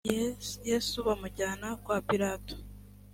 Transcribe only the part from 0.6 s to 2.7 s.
yesu bamujyana kwa pilato